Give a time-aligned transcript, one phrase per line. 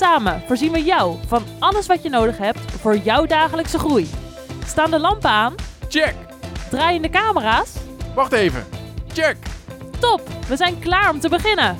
[0.00, 4.08] Samen voorzien we jou van alles wat je nodig hebt voor jouw dagelijkse groei.
[4.66, 5.54] Staan de lampen aan?
[5.88, 6.14] Check!
[6.70, 7.74] Draaien de camera's?
[8.14, 8.64] Wacht even.
[9.12, 9.36] Check!
[9.98, 11.76] Top, we zijn klaar om te beginnen.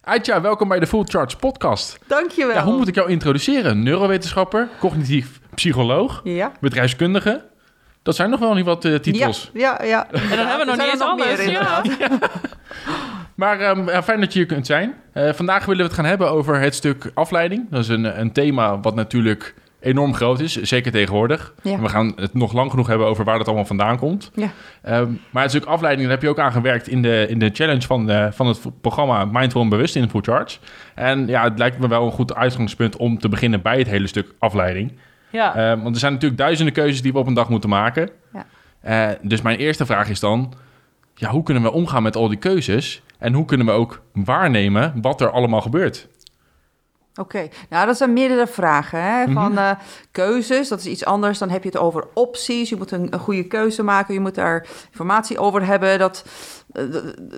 [0.00, 1.98] Aitja, welkom bij de Full Charge Podcast.
[2.06, 2.54] Dankjewel.
[2.56, 3.82] Ja, hoe moet ik jou introduceren?
[3.82, 6.52] Neurowetenschapper, cognitief psycholoog, Ja.
[6.60, 7.44] bedrijfskundige.
[8.02, 9.50] Dat zijn nog wel niet wat eh, titels.
[9.54, 10.10] Ja, ja, ja.
[10.10, 11.36] En dan hebben we nog niet eens alles.
[11.36, 11.82] meer, Ja.
[13.34, 14.94] Maar ehm, ja, fijn dat je hier kunt zijn.
[15.12, 17.70] Eh, vandaag willen we het gaan hebben over het stuk afleiding.
[17.70, 21.54] Dat is een, een thema wat natuurlijk enorm groot is, zeker tegenwoordig.
[21.62, 21.80] Ja.
[21.80, 24.30] We gaan het nog lang genoeg hebben over waar dat allemaal vandaan komt.
[24.34, 24.50] Ja.
[24.82, 27.50] Ehm, maar het stuk afleiding, daar heb je ook aan gewerkt in de, in de
[27.52, 30.58] challenge van, eh, van het programma Mindful en Bewust in Full Charge.
[30.94, 34.06] En ja, het lijkt me wel een goed uitgangspunt om te beginnen bij het hele
[34.06, 34.92] stuk afleiding.
[35.30, 35.54] Ja.
[35.54, 38.10] Ehm, want er zijn natuurlijk duizenden keuzes die we op een dag moeten maken.
[38.32, 38.46] Ja.
[38.80, 40.54] Eh, dus mijn eerste vraag is dan...
[41.14, 43.02] Ja, hoe kunnen we omgaan met al die keuzes?
[43.18, 46.08] En hoe kunnen we ook waarnemen wat er allemaal gebeurt?
[47.20, 49.02] Oké, nou dat zijn meerdere vragen.
[49.02, 49.24] Hè?
[49.32, 49.58] Van Mhm.
[49.58, 49.70] eh,
[50.10, 51.38] keuzes, dat is iets anders.
[51.38, 52.68] Dan heb je het over opties.
[52.68, 54.14] Je moet een, een goede keuze maken.
[54.14, 55.98] Je moet daar informatie over hebben.
[55.98, 56.24] Dat,
[56.72, 56.84] eh,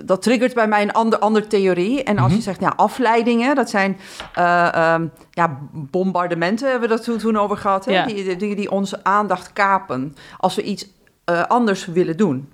[0.05, 2.03] dat triggert bij mij een ander, ander theorie.
[2.03, 2.35] En als Mhm.
[2.35, 3.97] je zegt, ja, afleidingen, dat zijn
[4.33, 7.85] eh, ehm, ja, bombardementen, hebben we dat toen, toen over gehad.
[7.85, 8.05] Hè?
[8.05, 10.87] Die, die dingen die onze aandacht kapen als we iets
[11.25, 12.49] eh, anders willen doen.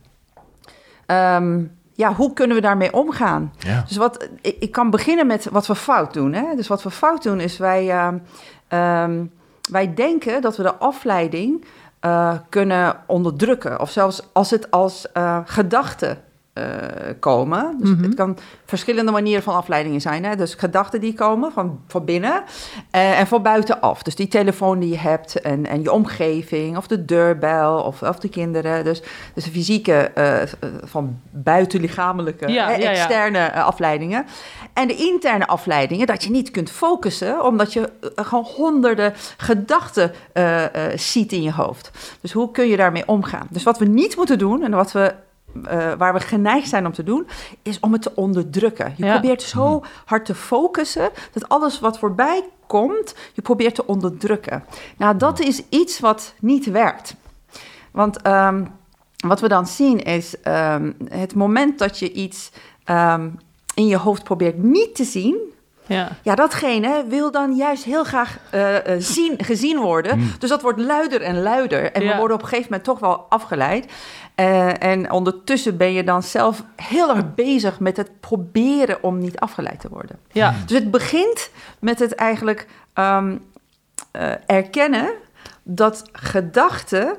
[1.06, 3.54] Ehm, ja, hoe kunnen we daarmee omgaan?
[3.58, 3.84] Ja.
[3.88, 6.34] Dus wat, ik, ik kan beginnen met wat we fout doen.
[6.34, 6.56] Hè?
[6.56, 7.90] Dus wat we fout doen is wij,
[8.68, 9.26] ehm,
[9.72, 11.66] wij denken dat we de afleiding
[12.00, 13.80] eh, kunnen onderdrukken.
[13.80, 16.18] Of zelfs als het als eh gedachten
[16.53, 16.64] eh,
[17.19, 17.75] komen.
[17.80, 18.03] Dus Mhm.
[18.03, 20.25] het kan verschillende manieren van afleidingen zijn.
[20.25, 20.36] Hè?
[20.36, 22.44] Dus gedachten die komen van, van binnen
[22.91, 24.03] eh, en van buitenaf.
[24.03, 28.19] Dus die telefoon die je hebt en, en je omgeving, of de deurbel of, of
[28.19, 28.84] de kinderen.
[28.84, 29.02] Dus,
[29.34, 30.36] dus de fysieke eh,
[30.84, 32.90] van buitenlichamelijke, Ja, hè, ja, ja.
[32.90, 34.25] externe afleidingen.
[34.74, 40.12] En de interne afleidingen, dat je niet kunt focussen, omdat je gewoon honderden gedachten
[40.96, 41.92] ziet in je hoofd.
[42.22, 43.47] Dus hoe kun je daarmee omgaan?
[43.50, 45.13] Dus wat we niet moeten doen en wat we
[45.66, 47.28] eh, waar we geneigd zijn om te doen,
[47.62, 48.94] is om het te onderdrukken.
[48.97, 49.12] Je Ja.
[49.12, 54.63] probeert zo hard te focussen dat alles wat voorbij komt, je probeert te onderdrukken.
[54.97, 57.16] Nou, dat is iets wat niet werkt.
[57.92, 58.66] Want ehm,
[59.18, 62.52] wat we dan zien is ehm, het moment dat je iets
[62.84, 63.30] ehm,
[63.75, 65.53] in je hoofd probeert niet te zien,
[65.88, 66.09] Ja.
[66.21, 70.31] ja, datgene wil dan juist heel graag eh, eh, zien, gezien worden.
[70.39, 71.91] Dus dat wordt luider en luider.
[71.91, 72.11] En Ja.
[72.11, 73.91] we worden op een gegeven moment toch wel afgeleid.
[74.35, 79.39] Eh, en ondertussen ben je dan zelf heel erg bezig met het proberen om niet
[79.39, 80.19] afgeleid te worden.
[80.31, 80.53] Ja.
[80.66, 81.49] Dus het begint
[81.79, 83.38] met het eigenlijk ehm,
[84.11, 85.09] eh, erkennen
[85.63, 87.17] dat gedachten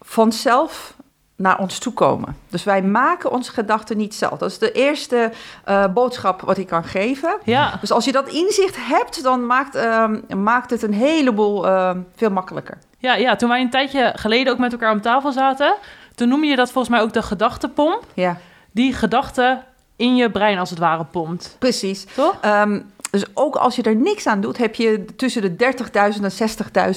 [0.00, 0.94] vanzelf
[1.40, 2.36] naar ons toe komen.
[2.48, 4.38] Dus wij maken onze gedachten niet zelf.
[4.38, 5.30] Dat is de eerste
[5.64, 7.36] eh, boodschap wat ik kan geven.
[7.44, 7.76] Ja.
[7.80, 12.30] Dus als je dat inzicht hebt, dan maakt, ehm, maakt het een heleboel ehm, veel
[12.30, 12.78] makkelijker.
[12.98, 15.74] Ja, ja, toen wij een tijdje geleden ook met elkaar om tafel zaten,
[16.14, 18.04] toen noemde je dat volgens mij ook de gedachtenpomp.
[18.14, 18.36] Ja,
[18.72, 19.64] Die gedachten
[19.96, 21.56] in je brein als het ware pompt.
[21.58, 22.04] precies.
[22.14, 22.36] Toch?
[22.40, 22.80] Ehm,
[23.10, 26.30] dus ook als je er niks aan doet, heb je tussen de 30.000 en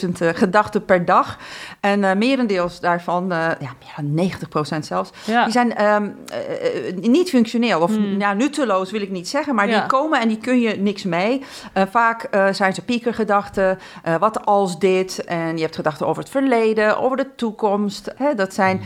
[0.08, 1.38] 60.000 eh, gedachten per dag.
[1.80, 5.44] En eh merendeels daarvan, eh, ja, meer dan 90% zelfs, Ja.
[5.44, 7.82] die zijn ehm, eh, eh, niet functioneel.
[7.82, 8.20] Of Hmm.
[8.20, 9.80] ja, nutteloos wil ik niet zeggen, maar Ja.
[9.80, 11.42] die komen en die kun je niks mee.
[11.90, 13.80] Vaak zijn ze piekergedachten,
[14.20, 15.24] wat als dit.
[15.24, 18.12] En je hebt gedachten over het verleden, over de toekomst.
[18.16, 18.82] Hè, dat zijn,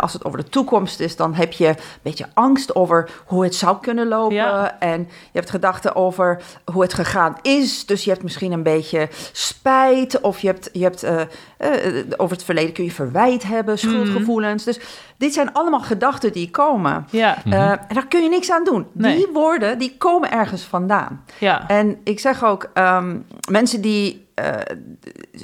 [0.00, 3.54] als het over de toekomst is, dan heb je een beetje angst over hoe het
[3.54, 4.34] zou kunnen lopen.
[4.36, 4.76] Ja.
[4.78, 7.86] En je hebt gedachten over hoe het gegaan is.
[7.86, 10.20] Dus je hebt misschien een beetje spijt.
[10.20, 11.20] Of je hebt, je hebt eh,
[11.56, 14.64] eh, over het verleden kun je verwijt hebben, schuldgevoelens.
[14.64, 14.80] Dus
[15.16, 17.06] dit zijn allemaal gedachten die komen.
[17.10, 17.36] Ja.
[17.44, 18.86] Eh, en daar kun je niks aan doen.
[18.92, 19.16] Nee.
[19.16, 21.24] Die woorden, die komen ergens vandaan.
[21.38, 21.68] Ja.
[21.68, 23.16] En ik zeg ook, ehm,
[23.50, 24.52] mensen die eh,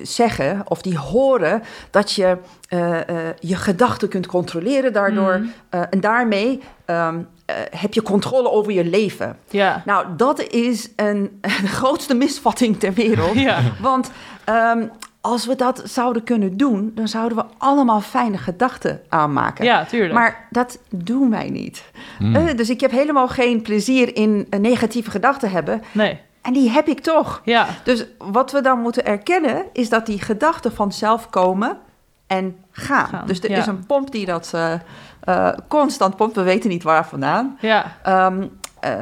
[0.03, 2.37] zeggen of die horen dat je
[2.69, 5.39] eh, eh, je gedachten kunt controleren daardoor.
[5.39, 5.49] Mhm.
[5.69, 7.23] eh, en daarmee ehm, eh,
[7.71, 9.39] heb je controle over je leven.
[9.51, 9.83] Ja.
[9.85, 13.35] Nou, dat is een, de grootste misvatting ter wereld.
[13.35, 13.61] Ja.
[13.81, 14.11] Want
[14.45, 14.87] ehm,
[15.21, 19.65] als we dat zouden kunnen doen, dan zouden we allemaal fijne gedachten aanmaken.
[19.65, 20.15] Ja, tuurlijk.
[20.15, 21.85] Maar dat doen wij niet.
[22.19, 25.83] Eh, dus ik heb helemaal geen plezier in eh, negatieve gedachten hebben.
[25.93, 26.19] Nee.
[26.43, 27.43] En die heb ik toch.
[27.45, 27.67] Ja.
[27.85, 31.79] Dus wat we dan moeten erkennen is dat die gedachten vanzelf komen
[32.27, 33.07] en gaan.
[33.07, 33.59] Gaan, dus er ja.
[33.59, 34.73] is een pomp die dat eh,
[35.25, 36.37] eh, constant pompt.
[36.37, 37.59] We weten niet waar vandaan.
[37.61, 37.97] Ja.
[38.03, 38.43] Ehm,
[38.81, 38.93] eh,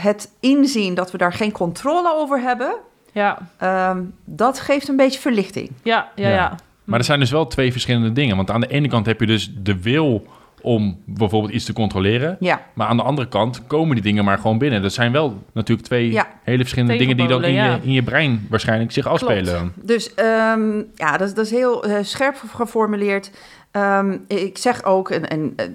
[0.00, 2.74] het inzien dat we daar geen controle over hebben,
[3.12, 3.38] Ja.
[3.58, 5.70] ehm, dat geeft een beetje verlichting.
[5.82, 6.08] Ja.
[6.14, 6.28] Ja.
[6.28, 6.34] Ja.
[6.34, 6.54] Ja.
[6.84, 8.36] Maar er zijn dus wel twee verschillende dingen.
[8.36, 10.26] Want aan de ene kant heb je dus de wil
[10.60, 12.36] om bijvoorbeeld iets te controleren.
[12.40, 14.82] Ja, Maar aan de andere kant komen die dingen maar gewoon binnen.
[14.82, 16.26] Dat zijn wel natuurlijk twee Ja.
[16.42, 19.72] hele verschillende dingen die dan in, je, in je brein waarschijnlijk zich afspelen.
[19.76, 23.30] Dus ehm, ja, dat, is- dat is heel eh, scherp geformuleerd.
[23.72, 25.66] Ehm, ik zeg ook, en, en eh,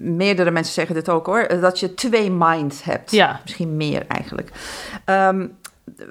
[0.00, 3.10] meerdere mensen zeggen dit ook hoor, dat je twee minds hebt.
[3.10, 3.40] Ja.
[3.42, 4.50] Misschien meer eigenlijk.
[5.04, 5.46] Ehm,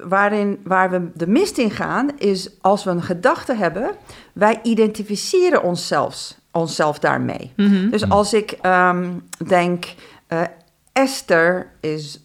[0.04, 3.92] waarin, waar we de mist in gaan, is als we een gedachte hebben,
[4.34, 7.54] wij identificeren onszelf, onszelf daarmee.
[7.56, 7.90] Mhm.
[7.90, 9.10] Dus als ik ehm,
[9.48, 9.86] denk,
[10.28, 10.42] eh,
[10.94, 12.24] Esther is.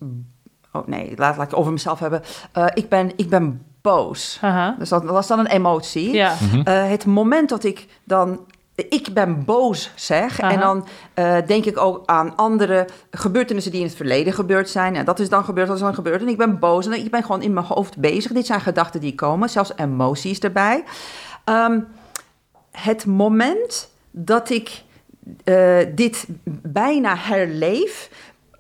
[0.72, 2.22] Oh nee, laat, laat ik over mezelf hebben.
[2.52, 4.40] Eh, ik, ben, ik ben boos.
[4.78, 6.12] Dus dat was dan een emotie.
[6.12, 6.34] Ja.
[6.40, 6.60] Mhm.
[6.60, 8.40] Eh, het moment dat ik dan
[8.88, 10.40] ik ben boos zeg.
[10.40, 10.52] Aha.
[10.52, 14.96] En dan eh, denk ik ook aan andere gebeurtenissen die in het verleden gebeurd zijn.
[14.96, 16.20] En dat is dan gebeurd, dat is dan gebeurd.
[16.20, 18.32] En ik ben boos en ik ben gewoon in mijn hoofd bezig.
[18.32, 20.84] Dit zijn gedachten die komen, zelfs emoties erbij.
[21.44, 21.80] Ehm,
[22.70, 24.82] het moment dat ik
[25.44, 26.26] eh, dit
[26.62, 28.10] bijna herleef,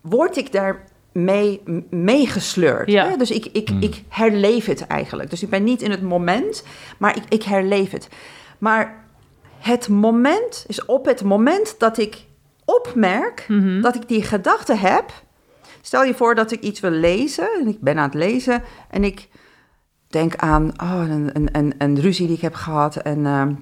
[0.00, 2.90] word ik daarmee m- meegesleurd.
[2.90, 3.08] Ja.
[3.08, 3.16] hè?
[3.16, 5.30] Dus ik, ik, ik herleef het eigenlijk.
[5.30, 6.64] Dus ik ben niet in het moment,
[6.98, 8.08] maar ik, ik herleef het.
[8.58, 9.04] Maar
[9.60, 12.24] het moment is op het moment dat ik
[12.64, 13.80] opmerk Mhm.
[13.80, 15.12] dat ik die gedachte heb.
[15.80, 19.04] Stel je voor dat ik iets wil lezen en ik ben aan het lezen en
[19.04, 19.28] ik
[20.08, 23.54] denk aan oh, een, een, een, een ruzie die ik heb gehad en ehm,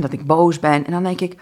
[0.00, 0.84] dat ik boos ben.
[0.86, 1.40] En dan denk ik,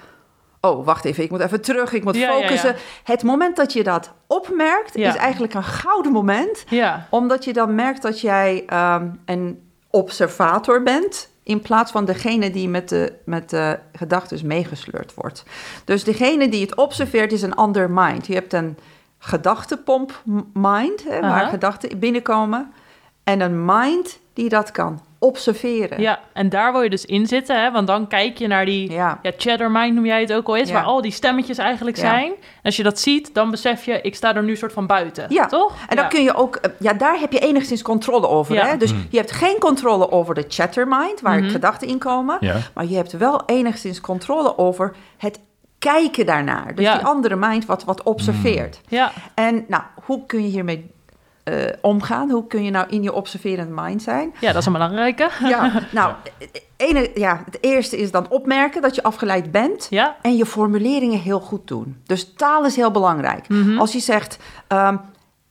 [0.60, 2.70] oh, wacht even, ik moet even terug, ik moet Ja, focussen.
[2.70, 2.76] ja.
[3.04, 6.64] Het moment dat je dat opmerkt is eigenlijk een gouden moment,
[7.10, 11.34] omdat je dan merkt dat jij ehm, een observator bent.
[11.46, 15.44] In plaats van degene die met de, met de gedachten meegesleurd wordt.
[15.84, 18.26] Dus degene die het observeert is een ander mind.
[18.26, 18.78] Je hebt een
[19.18, 22.72] gedachtepomp m- mind, hè, waar gedachten binnenkomen.
[23.24, 26.00] En een mind die dat kan observeren.
[26.00, 27.70] Ja, en daar wil je dus in zitten, hè?
[27.70, 29.18] want dan kijk je naar die Ja.
[29.22, 30.74] ja, chatter mind, noem jij het ook al eens, Ja.
[30.74, 32.02] waar al die stemmetjes eigenlijk Ja.
[32.02, 32.30] zijn.
[32.30, 35.26] En als je dat ziet, dan besef je, ik sta er nu soort van buiten,
[35.28, 35.46] Ja.
[35.46, 35.72] toch?
[35.88, 36.10] En dan ja.
[36.10, 38.54] kun je ook, eh, ja, daar heb je enigszins controle over.
[38.54, 38.66] Ja.
[38.66, 38.76] Hè?
[38.76, 41.50] Dus je hebt geen controle over de chattermind, waar Mhm.
[41.50, 42.36] gedachten in komen.
[42.40, 42.54] Ja.
[42.74, 45.40] Maar je hebt wel enigszins controle over het
[45.78, 46.74] kijken daarnaar.
[46.74, 46.96] Dus Ja.
[46.96, 48.80] die andere mind wat, wat observeert.
[48.88, 50.90] Ja, En nou, hoe kun je hiermee
[51.46, 52.30] eh, omgaan?
[52.30, 54.34] Hoe kun je nou in je observerend mind zijn?
[54.40, 55.28] ja, dat is een belangrijke.
[55.44, 59.86] Ja, nou, het ene, ja, het eerste is dan opmerken dat je afgeleid bent.
[59.90, 61.96] Ja, En je formuleringen heel goed doen.
[62.06, 63.48] Dus taal is heel belangrijk.
[63.48, 63.78] Mhm.
[63.78, 64.96] Als je zegt, ehm,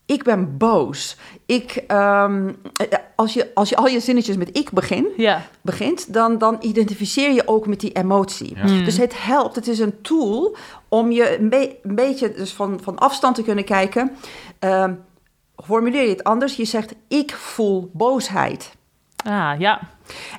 [0.05, 1.17] ik ben boos.
[1.45, 6.13] Ik, ehm, eh, als, je, als je al je zinnetjes met ik begin, ja, begint,
[6.13, 8.55] dan, dan identificeer je ook met die emotie.
[8.55, 8.63] Ja.
[8.73, 8.83] Mm.
[8.83, 10.55] Dus het helpt, het is een tool
[10.89, 14.11] om je een, be- een beetje dus van, van afstand te kunnen kijken.
[14.59, 14.93] Ehm,
[15.63, 16.55] formuleer je het anders?
[16.55, 18.75] Je zegt, ik voel boosheid.
[19.25, 19.79] ah, ja,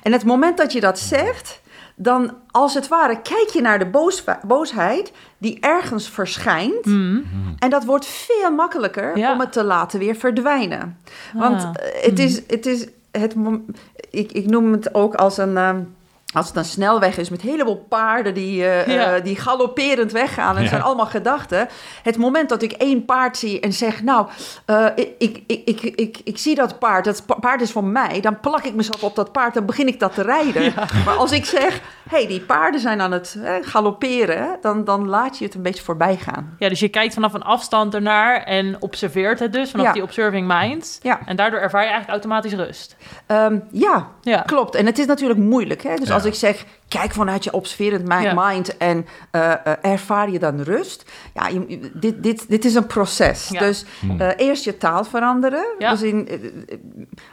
[0.03, 1.61] En het moment dat je dat zegt,
[1.95, 6.85] dan als het ware kijk je naar de boos, boosheid die ergens verschijnt.
[6.85, 7.25] Mm.
[7.59, 9.31] En dat wordt veel makkelijker Ja.
[9.33, 10.97] om het te laten weer verdwijnen.
[11.33, 11.71] Want Ah.
[12.01, 13.35] het is, het is het,
[14.09, 15.81] ik, ik noem het ook als een, ehm,
[16.37, 19.15] als het een snelweg is met een heleboel paarden die, eh, Ja.
[19.15, 20.49] eh, die galopperend weggaan.
[20.49, 20.69] En het Ja.
[20.69, 21.67] zijn allemaal gedachten.
[22.03, 24.27] Het moment dat ik één paard zie en zeg, nou,
[24.65, 28.19] eh, ik, ik, ik, ik, ik, zie dat paard, dat pa- paard is van mij.
[28.21, 30.73] Dan plak ik mezelf op dat paard en begin ik dat te rijden.
[31.05, 31.79] Maar als ik zeg,
[32.09, 35.83] hé, hey, die paarden zijn aan het galopperen, dan, dan laat je het een beetje
[35.83, 36.55] voorbij gaan.
[36.59, 39.91] ja, dus je kijkt vanaf een afstand ernaar en observeert het dus, vanaf Ja.
[39.91, 40.99] die observing mind.
[41.01, 41.19] Ja.
[41.25, 42.95] En daardoor ervaar je eigenlijk automatisch rust.
[43.27, 45.83] Ehm, ja, Ja, Klopt, en het is natuurlijk moeilijk.
[45.83, 45.95] Hè?
[45.95, 46.13] Dus Ja.
[46.13, 51.11] als ik zeg, kijk vanuit je observerend mind en eh, eh, ervaar je dan rust.
[51.33, 53.47] Ja, je- dit, dit, dit is een proces.
[53.47, 53.59] Ja.
[53.59, 54.21] Dus Hmm.
[54.21, 55.65] eh, eerst je taal veranderen.
[55.79, 55.91] Ja.
[55.91, 56.29] Dus in,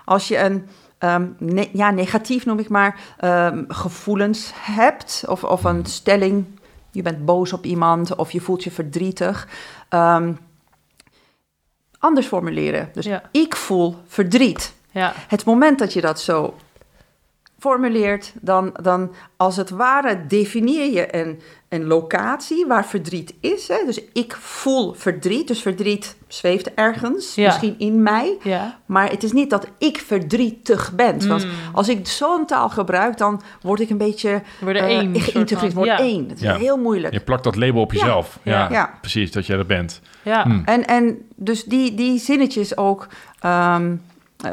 [0.04, 5.64] als je een, ehm, ne- ja, negatief noem ik maar, ehm, gevoelens hebt of, of
[5.64, 6.44] een stelling,
[6.90, 9.48] je bent boos op iemand of je voelt je verdrietig.
[9.88, 10.32] ehm,
[11.98, 12.88] anders formuleren.
[12.92, 13.22] Dus Ja.
[13.30, 14.72] ik voel verdriet.
[14.90, 16.54] ja, Het moment dat je dat zo
[17.68, 23.68] formuleert, dan, dan als het ware definieer je een, een locatie waar verdriet is.
[23.68, 23.76] Hè?
[23.86, 27.46] Dus ik voel verdriet, dus verdriet zweeft ergens, Ja.
[27.46, 28.36] misschien in mij.
[28.42, 31.28] ja, Maar het is niet dat ik verdrietig ben.
[31.28, 31.50] Want Mm.
[31.72, 35.14] als ik zo'n taal gebruik, dan word ik een beetje eh, één.
[35.14, 35.72] soort geïntegreerd.
[35.72, 35.98] Word Ja.
[35.98, 36.28] één.
[36.28, 36.56] Dat is Ja.
[36.56, 37.12] heel moeilijk.
[37.12, 38.38] Je plakt dat label op jezelf.
[38.42, 38.68] Ja, Ja.
[38.70, 38.98] Ja.
[39.00, 40.00] precies, dat jij dat bent.
[40.22, 40.62] Ja, Hmm.
[40.64, 43.06] En, en dus die, die zinnetjes ook
[43.40, 43.98] ehm, eh,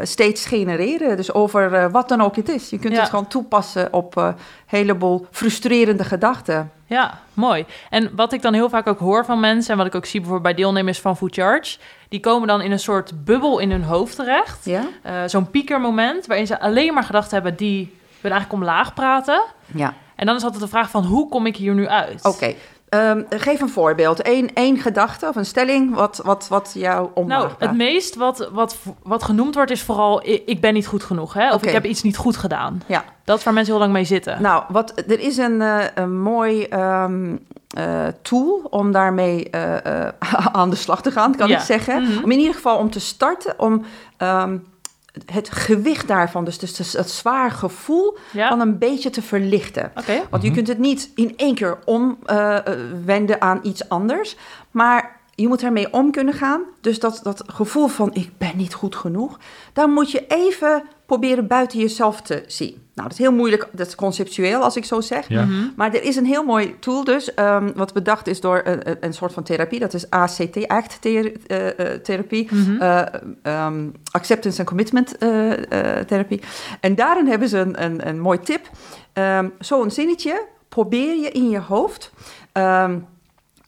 [0.03, 1.17] steeds genereren.
[1.17, 2.69] Dus over eh, wat dan ook het is.
[2.69, 2.99] Je kunt Ja.
[2.99, 6.71] het gewoon toepassen op een heleboel frustrerende gedachten.
[6.85, 7.65] Ja, mooi.
[7.89, 9.71] En wat ik dan heel vaak ook hoor van mensen...
[9.71, 11.77] en wat ik ook zie bijvoorbeeld bij deelnemers van Food Charge...
[12.09, 14.65] die komen dan in een soort bubbel in hun hoofd terecht.
[14.65, 14.83] Ja?
[15.03, 17.55] Eh, Zo'n piekermoment waarin ze alleen maar gedachten hebben...
[17.55, 19.43] die willen eigenlijk omlaag praten.
[19.73, 19.93] Ja.
[20.15, 22.25] En dan is altijd de vraag van hoe kom ik hier nu uit?
[22.25, 22.53] Oké.
[22.91, 24.27] Ehm, geef een voorbeeld.
[24.27, 28.49] Eén één gedachte of een stelling wat, wat, wat jou omlaag Nou, het meest wat,
[28.53, 30.27] wat, wat genoemd wordt is vooral...
[30.27, 31.53] ik, ben niet goed genoeg, hè?
[31.53, 32.81] Of ik heb iets niet goed gedaan.
[32.85, 33.03] Ja.
[33.23, 34.41] Dat is waar mensen heel lang mee zitten.
[34.41, 37.35] Nou, wat, er is een, eh, een mooi ehm,
[37.67, 40.07] eh, tool om daarmee eh,
[40.59, 41.57] aan de slag te gaan, kan Ja.
[41.57, 42.03] ik zeggen.
[42.03, 42.23] Mhm.
[42.23, 43.85] Om in ieder geval om te starten, om
[44.17, 44.57] ehm,
[45.25, 48.49] het gewicht daarvan, dus, dus, dus het zwaar gevoel, ja?
[48.49, 49.91] van een beetje te verlichten.
[50.29, 54.35] Want je kunt het niet in één keer omwenden aan iets anders,
[54.71, 56.61] maar je moet ermee om kunnen gaan.
[56.81, 59.39] Dus dat, dat gevoel van ik ben niet goed genoeg,
[59.73, 62.69] dan moet je even proberen buiten jezelf te zien.
[62.69, 65.27] Nou, dat is heel moeilijk, dat is conceptueel als ik zo zeg.
[65.27, 65.45] Ja.
[65.45, 65.53] Mhm.
[65.75, 69.13] Maar er is een heel mooi tool dus, ehm, wat bedacht is door een, een-
[69.13, 69.79] soort van therapie.
[69.79, 72.47] Dat is ACT, ACT eh, eh, therapie.
[72.51, 72.81] Mhm.
[72.81, 73.01] Eh,
[73.43, 75.19] ehm, acceptance and commitment
[76.07, 76.41] therapie.
[76.79, 78.69] En daarin hebben ze een, een, een mooi tip.
[79.13, 82.11] Ehm, Zo'n zinnetje probeer je in je hoofd
[82.51, 82.97] ehm,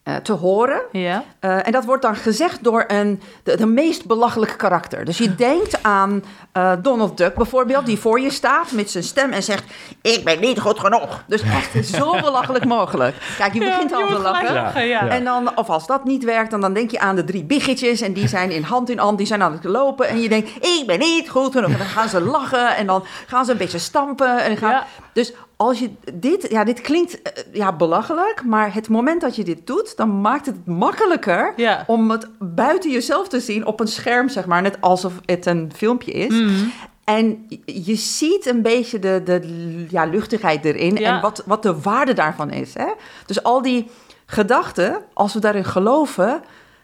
[0.03, 0.81] eh, te horen.
[0.91, 1.23] Ja.
[1.39, 5.05] Eh, en dat wordt dan gezegd door een, de, de meest belachelijke karakter.
[5.05, 9.31] Dus je denkt aan eh, Donald Duck bijvoorbeeld, die voor je staat met zijn stem
[9.31, 9.63] en zegt:
[10.01, 11.23] Ik ben niet goed genoeg.
[11.27, 13.15] Dus echt zo belachelijk mogelijk.
[13.37, 14.53] Kijk, je begint Ja, al te lachen.
[14.53, 15.05] lachen, ja.
[15.05, 15.09] Ja.
[15.11, 18.01] En dan, of als dat niet werkt, dan, dan denk je aan de drie biggetjes.
[18.01, 20.07] En die zijn in hand in hand, die zijn aan het lopen.
[20.07, 21.71] En je denkt, ik ben niet goed genoeg.
[21.71, 24.43] En dan gaan ze lachen en dan gaan ze een beetje stampen.
[24.43, 24.71] En gaan...
[24.71, 24.85] Ja.
[25.13, 25.33] Dus
[25.67, 28.43] als je dit, ja, dit klinkt eh, ja, belachelijk.
[28.45, 31.83] Maar het moment dat je dit doet, dan maakt het makkelijker Ja.
[31.87, 34.61] om het buiten jezelf te zien op een scherm, zeg maar.
[34.61, 36.41] Net alsof het een filmpje is.
[36.41, 36.65] Mhm.
[37.03, 41.15] En je ziet een beetje de, de ja, luchtigheid erin Ja.
[41.15, 42.73] en wat, wat de waarde daarvan is.
[42.73, 42.87] Hè?
[43.25, 43.87] Dus al die
[44.25, 46.41] gedachten, als we daarin geloven,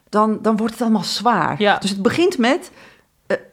[0.10, 1.56] dan, dan wordt het allemaal zwaar.
[1.62, 1.78] Ja.
[1.78, 2.72] Dus het begint met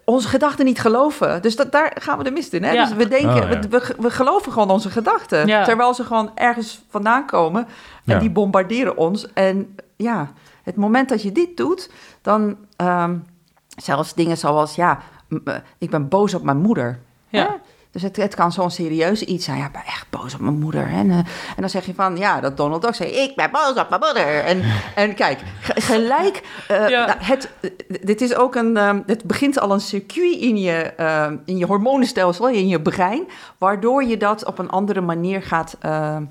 [0.05, 1.43] onze gedachten niet geloven.
[1.43, 2.63] Dus dat, daar gaan we de mist in.
[2.65, 2.71] Hè?
[2.73, 2.85] Ja.
[2.85, 3.59] Dus we denken, Oh, ja.
[3.61, 5.47] we, we, we geloven gewoon onze gedachten.
[5.47, 5.65] Ja.
[5.65, 7.65] Terwijl ze gewoon ergens vandaan komen
[8.05, 8.19] en Ja.
[8.19, 9.33] die bombarderen ons.
[9.33, 11.91] En ja, het moment dat je dit doet,
[12.23, 13.17] dan ehm,
[13.77, 16.99] zelfs dingen zoals, ja, m- eh, ik ben boos op mijn moeder.
[17.29, 17.57] Ja.
[17.97, 19.59] Dus het, het kan zo'n serieus iets zijn.
[19.59, 20.87] Ja, ik ben echt boos op mijn moeder.
[20.89, 21.27] En, eh, en
[21.57, 24.45] dan zeg je van, ja, dat Donald ook zei, ik ben boos op mijn moeder.
[24.45, 24.63] En,
[25.05, 27.07] en kijk, ge- gelijk, eh, Ja.
[27.07, 27.51] nou, het,
[28.03, 31.67] dit is ook een, ehm, het begint al een circuit in je, ehm, in je
[31.67, 33.23] hormonenstelsel, in je brein,
[33.59, 36.25] waardoor je dat op een andere manier gaat ehm,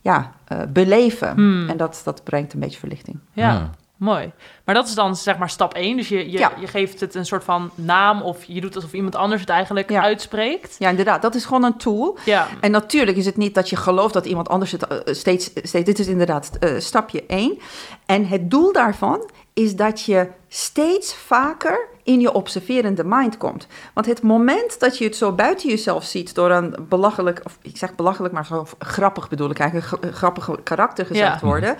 [0.00, 1.32] ja, eh, beleven.
[1.34, 1.68] Hmm.
[1.68, 3.18] En dat, dat brengt een beetje verlichting.
[3.32, 3.70] Ja, Ja.
[4.02, 4.32] Mooi.
[4.64, 5.96] Maar dat is dan zeg maar stap 1.
[5.96, 6.52] Dus je, je, Ja.
[6.60, 9.90] je geeft het een soort van naam of je doet alsof iemand anders het eigenlijk
[9.90, 10.02] Ja.
[10.02, 10.76] uitspreekt.
[10.78, 12.18] Ja, inderdaad, dat is gewoon een tool.
[12.24, 15.50] Ja, En natuurlijk is het niet dat je gelooft dat iemand anders het eh, steeds,
[15.54, 15.84] steeds...
[15.84, 17.58] Dit is inderdaad eh, stapje één.
[18.06, 23.66] En het doel daarvan is dat je steeds vaker in je observerende mind komt.
[23.94, 27.40] Want het moment dat je het zo buiten jezelf ziet door een belachelijk...
[27.44, 29.90] of ik zeg belachelijk, maar zo grappig bedoel ik eigenlijk...
[29.92, 31.46] een gra- grappige karakter gezegd Ja.
[31.46, 31.76] worden...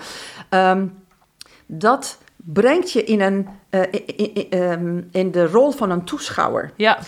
[0.49, 0.85] ehm,
[1.65, 6.03] dat brengt je in, een, eh, i- i- i- ehm, in de rol van een
[6.03, 6.71] toeschouwer.
[6.75, 6.99] ja,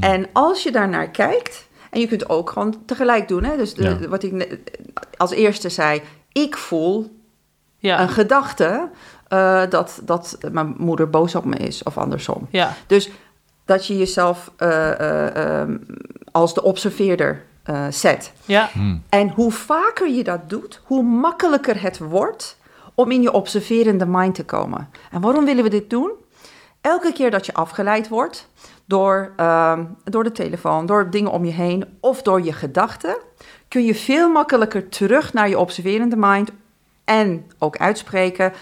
[0.00, 3.56] En als je daarnaar kijkt, en je kunt ook gewoon tegelijk doen, hè?
[3.56, 4.08] dus de- Ja.
[4.08, 4.58] wat ik
[5.16, 6.02] als eerste zei,
[6.32, 7.16] ik voel
[7.78, 8.88] ja, een gedachte
[9.28, 12.46] eh, dat, dat mijn moeder boos op me is, of andersom.
[12.50, 13.10] ja, Dus
[13.64, 15.76] dat je jezelf eh, eh, ehm,
[16.32, 18.32] als de observeerder eh, zet.
[18.44, 18.96] ja, Hm.
[19.08, 22.56] En hoe vaker je dat doet, hoe makkelijker het wordt
[22.94, 24.90] om in je observerende mind te komen.
[25.10, 26.12] En waarom willen we dit doen?
[26.80, 28.48] Elke keer dat je afgeleid wordt
[28.84, 33.16] door, ehm, door de telefoon, door dingen om je heen of door je gedachten,
[33.68, 36.50] kun je veel makkelijker terug naar je observerende mind
[37.04, 38.52] en ook uitspreken.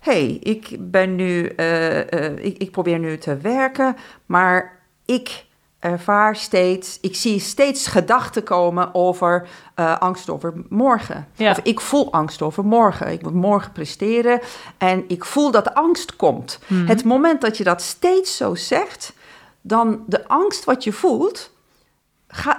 [0.00, 5.45] hey, ik ben nu, eh, eh, ik, ik probeer nu te werken, maar ik
[5.86, 11.28] ervaar steeds, ik zie steeds gedachten komen over eh, angst over morgen.
[11.34, 11.50] Ja.
[11.50, 13.12] Of ik voel angst over morgen.
[13.12, 14.40] Ik moet morgen presteren
[14.78, 16.58] en ik voel dat angst komt.
[16.66, 16.86] Mhm.
[16.86, 19.12] Het moment dat je dat steeds zo zegt,
[19.60, 21.50] dan de angst wat je voelt,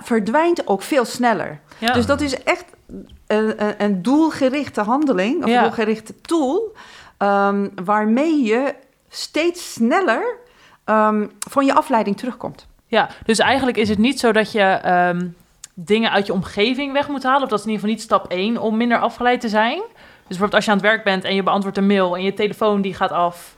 [0.03, 1.60] verdwijnt ook veel sneller.
[1.77, 1.93] ja.
[1.93, 2.65] Dus dat is echt
[3.27, 5.55] een, een, doelgerichte handeling, of Ja.
[5.55, 6.75] een doelgerichte tool,
[7.17, 8.75] ehm, waarmee je
[9.10, 10.38] steeds sneller
[10.84, 12.67] ehm, van je afleiding terugkomt.
[12.88, 15.27] Ja, dus eigenlijk is het niet zo dat je ehm,
[15.74, 17.44] dingen uit je omgeving weg moet halen.
[17.44, 19.77] Of dat is in ieder geval niet stap 1 om minder afgeleid te zijn.
[19.77, 22.34] Dus bijvoorbeeld als je aan het werk bent en je beantwoordt een mail en je
[22.34, 23.56] telefoon die gaat af.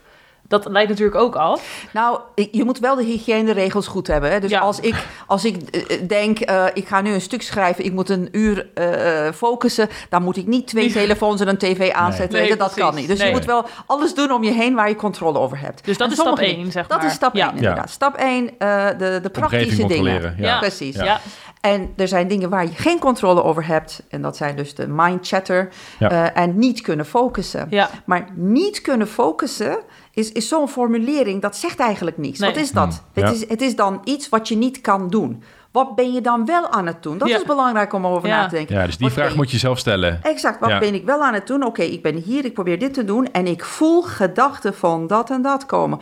[0.50, 1.86] Dat leidt natuurlijk ook af.
[1.92, 4.30] Nou, je moet wel de hygiëneregels goed hebben.
[4.30, 4.40] Hè?
[4.40, 4.60] Dus Ja.
[4.60, 4.94] als ik,
[5.26, 8.68] als ik eh, denk, eh, ik ga nu een stuk schrijven, ik moet een uur
[8.74, 12.38] eh, focussen, dan moet ik niet twee telefoons en een tv aanzetten.
[12.40, 12.74] Nee, dat precies.
[12.82, 13.08] kan niet.
[13.08, 13.28] Dus Nee.
[13.28, 15.84] je moet wel alles doen om je heen waar je controle over hebt.
[15.84, 17.06] Dus dat En is stap sommige één, dingen- zeg Dat maar.
[17.06, 17.46] is stap Ja.
[17.48, 17.90] 1 inderdaad.
[17.90, 18.50] Stap 1,
[18.98, 20.22] de, de praktische dingen.
[20.22, 20.32] Ja.
[20.36, 20.58] Ja.
[20.58, 20.94] Precies.
[20.96, 21.04] Ja.
[21.04, 21.20] Ja.
[21.60, 24.02] En er zijn dingen waar je geen controle over hebt.
[24.08, 25.68] En dat zijn dus de mind chatter.
[25.98, 26.10] Ja.
[26.10, 27.66] eh, en niet kunnen focussen.
[27.70, 27.90] Ja.
[28.04, 29.78] Maar niet kunnen focussen
[30.20, 32.38] is, is zo'n formulering, dat zegt eigenlijk niets.
[32.38, 32.50] Nee.
[32.50, 32.84] Wat is dat?
[32.88, 33.30] Hmm, Het, ja.
[33.34, 35.42] is, het is dan iets wat je niet kan doen.
[35.72, 37.18] Wat ben je dan wel aan het doen?
[37.18, 37.36] Dat Ja.
[37.36, 38.40] is belangrijk om over Ja.
[38.40, 38.74] na te denken.
[38.76, 40.20] Ja, dus die Wat vraag moet je zelf stellen.
[40.22, 40.78] Exact, wat Ja.
[40.78, 41.64] ben ik wel aan het doen?
[41.64, 45.30] Oké, ik ben hier, ik probeer dit te doen en ik voel gedachten van dat
[45.30, 45.98] en dat komen.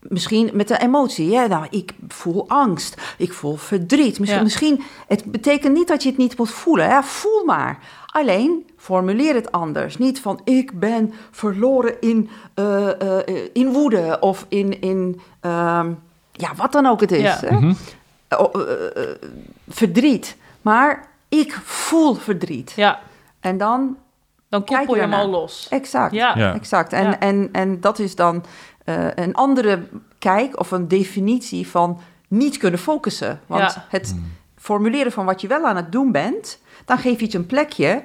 [0.00, 1.48] Misschien met de emotie, hè?
[1.48, 4.18] Nou, ik voel angst, ik voel verdriet.
[4.18, 4.44] Misschien, Ja.
[4.44, 7.02] misschien, het betekent niet dat je het niet moet voelen, hè?
[7.02, 7.78] voel maar.
[8.10, 9.96] Alleen formuleer het anders.
[9.98, 15.92] Niet van ik ben verloren in, eh, eh, in woede of in, in ehm,
[16.32, 17.22] ja, wat dan ook het is.
[17.22, 17.38] Ja.
[17.40, 17.54] Hè?
[17.54, 17.72] Mhm.
[18.28, 19.08] Eh, eh,
[19.68, 20.36] verdriet.
[20.62, 22.72] Maar ik voel verdriet.
[22.76, 23.00] Ja,
[23.40, 23.96] En dan
[24.48, 25.66] dan Kijk koppel je hem al los.
[25.70, 26.12] Exact.
[26.12, 26.38] Ja.
[26.38, 26.54] Ja.
[26.54, 26.92] exact.
[26.92, 27.18] En, Ja.
[27.18, 28.44] en, en dat is dan
[28.84, 29.82] eh, een andere
[30.18, 33.40] kijk of een definitie van niet kunnen focussen.
[33.46, 33.86] Want Ja.
[33.88, 34.32] het Hmm.
[34.60, 38.02] Formuleren van wat je wel aan het doen bent, dan geef je het een plekje.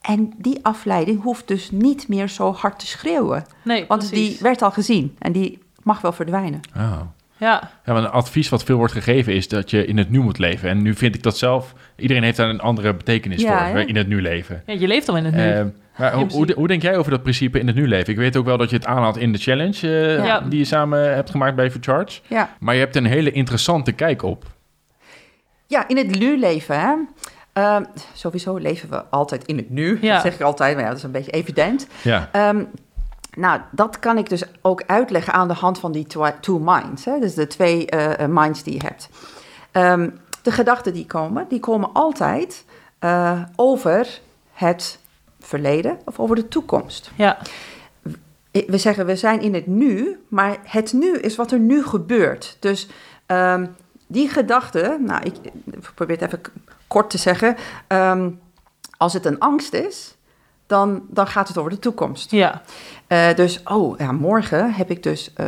[0.00, 3.44] En die afleiding hoeft dus niet meer zo hard te schreeuwen.
[3.64, 4.28] Nee, Want precies.
[4.28, 6.60] die werd al gezien en die mag wel verdwijnen.
[6.76, 7.00] Oh.
[7.38, 10.18] Ja, Ja, maar een advies wat veel wordt gegeven is dat je in het nu
[10.20, 10.68] moet leven.
[10.68, 11.74] En nu vind ik dat zelf...
[11.96, 13.84] Iedereen heeft daar een andere betekenis Ja, voor, hè?
[13.84, 14.62] in het nu leven.
[14.66, 15.50] ja je leeft al in het nu.
[15.50, 15.64] Eh,
[15.98, 18.12] maar hoe, hoe, hoe denk jij over dat principe in het nu leven?
[18.12, 20.40] Ik weet ook wel dat je het aanhaalt in de challenge eh, Ja.
[20.40, 22.20] die je samen hebt gemaakt bij For Charge.
[22.28, 24.44] Ja, Maar je hebt een hele interessante kijk op.
[25.66, 26.80] ja in het nu leven.
[26.80, 26.94] Hè?
[27.52, 29.98] Ehm, sowieso leven we altijd in het nu.
[30.00, 30.12] Ja.
[30.12, 31.86] Dat zeg ik altijd, maar ja, dat is een beetje evident.
[32.02, 32.64] Ja, Ehm,
[33.36, 36.06] nou, dat kan ik dus ook uitleggen aan de hand van die
[36.40, 37.04] two minds.
[37.04, 37.18] Hè?
[37.18, 39.08] Dus de twee eh, eh, minds die je hebt.
[39.70, 40.10] Ehm,
[40.42, 42.64] de gedachten die komen, die komen altijd
[42.98, 44.20] eh, over
[44.52, 44.98] het
[45.40, 47.10] verleden of over de toekomst.
[47.14, 47.38] ja,
[48.50, 52.56] We zeggen we zijn in het nu, maar het nu is wat er nu gebeurt.
[52.60, 52.88] Dus
[53.26, 53.66] ehm,
[54.06, 56.40] die gedachten, nou, ik, ik probeer het even
[56.86, 57.56] kort te zeggen.
[57.86, 58.30] Ehm,
[58.96, 60.16] als het een angst is,
[60.66, 62.30] dan, dan gaat het over de toekomst.
[62.30, 62.62] ja,
[63.06, 65.46] Eh, dus, oh, ja, morgen heb ik dus eh,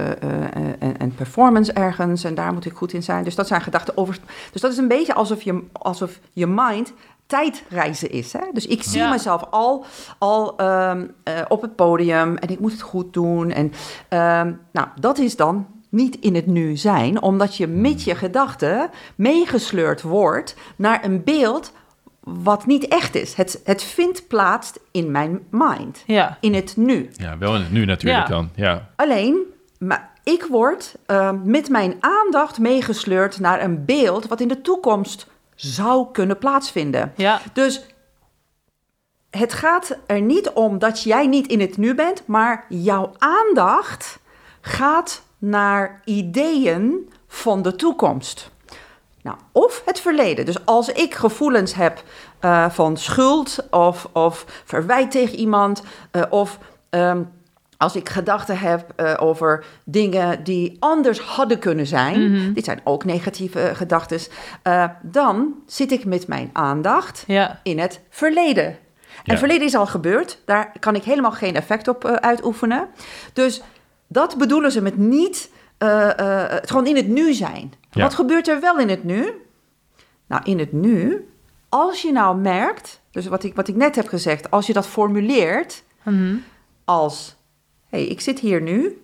[0.78, 3.24] een, een performance ergens en daar moet ik goed in zijn.
[3.24, 4.18] Dus dat zijn gedachten over.
[4.52, 6.92] Dus dat is een beetje alsof je, alsof je mind
[7.26, 8.32] tijdreizen is.
[8.32, 8.40] Hè?
[8.52, 9.10] Dus ik zie Ja.
[9.10, 9.84] mezelf al,
[10.18, 13.50] al ehm, eh, op het podium en ik moet het goed doen.
[13.50, 13.72] En
[14.08, 18.90] ehm, nou, dat is dan niet in het nu zijn, omdat je met je gedachten
[19.14, 21.72] meegesleurd wordt naar een beeld
[22.20, 23.34] wat niet echt is.
[23.34, 27.10] Het, het vindt plaats in mijn mind, ja, in het nu.
[27.12, 28.34] ja wel in het nu natuurlijk Ja.
[28.34, 28.50] dan.
[28.54, 28.90] Ja.
[28.96, 29.38] Alleen,
[29.78, 35.26] maar ik word eh, met mijn aandacht meegesleurd naar een beeld wat in de toekomst
[35.54, 37.12] zou kunnen plaatsvinden.
[37.16, 37.86] ja, Dus
[39.30, 44.18] het gaat er niet om dat jij niet in het nu bent, maar jouw aandacht
[44.60, 48.50] gaat naar ideeën van de toekomst.
[49.22, 50.44] Nou, of het verleden.
[50.44, 52.02] Dus als ik gevoelens heb
[52.40, 56.58] eh, van schuld of, of verwijt tegen iemand, eh, of
[56.90, 57.22] ehm,
[57.76, 62.52] als ik gedachten heb eh, over dingen die anders hadden kunnen zijn, Mhm.
[62.52, 64.20] dit zijn ook negatieve gedachten,
[64.62, 68.64] eh, dan zit ik met mijn aandacht ja, in het verleden.
[68.64, 68.76] En
[69.24, 69.30] Ja.
[69.30, 72.88] het verleden is al gebeurd, daar kan ik helemaal geen effect op uitoefenen.
[73.32, 73.62] Dus
[74.08, 77.72] dat bedoelen ze met niet eh, eh, het gewoon in het nu zijn.
[77.90, 78.02] Ja.
[78.02, 79.32] Wat gebeurt er wel in het nu?
[80.26, 81.28] Nou, in het nu,
[81.68, 84.86] als je nou merkt, dus wat ik, wat ik net heb gezegd, als je dat
[84.86, 86.36] formuleert Mhm.
[86.84, 87.36] als:
[87.88, 89.02] hé, hey, ik zit hier nu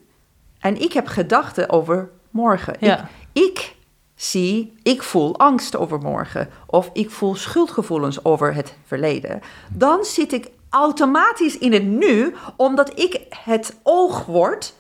[0.61, 2.77] en ik heb gedachten over morgen.
[2.81, 3.09] Ja.
[3.33, 3.77] Ik, ik
[4.14, 9.40] zie, ik voel angst over morgen of ik voel schuldgevoelens over het verleden.
[9.71, 14.75] Dan zit ik automatisch in het nu, omdat ik het oog word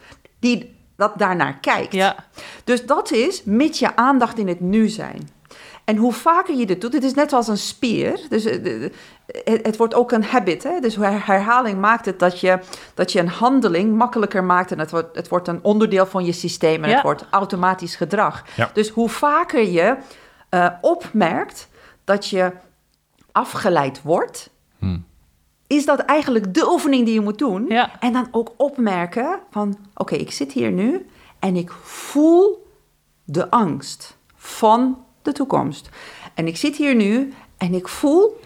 [0.44, 1.92] die dat daarnaar kijkt.
[1.92, 2.16] ja,
[2.64, 5.28] Dus dat is met je aandacht in het nu zijn.
[5.84, 8.20] En hoe vaker je dit doet, het is net als een spier.
[8.28, 8.90] Dus eh, de-
[9.26, 10.62] het, het wordt ook een habit.
[10.62, 10.80] Hè?
[10.80, 12.58] Dus her- herhaling maakt het dat je,
[12.94, 14.72] dat je een handeling makkelijker maakt.
[14.72, 16.94] En het wordt, het wordt een onderdeel van je systeem en Ja.
[16.94, 18.44] het wordt automatisch gedrag.
[18.56, 18.70] Ja.
[18.72, 19.96] Dus hoe vaker je
[20.48, 21.68] eh, opmerkt
[22.04, 22.52] dat je
[23.32, 24.98] afgeleid wordt, Hm.
[25.66, 27.64] Is dat eigenlijk de oefening die je moet doen.
[27.68, 28.00] Ja.
[28.00, 31.06] En dan ook opmerken van, oké, ik zit hier nu
[31.38, 32.66] en ik voel
[33.24, 35.88] de angst van de toekomst.
[36.34, 38.40] En ik zit hier nu en ik voel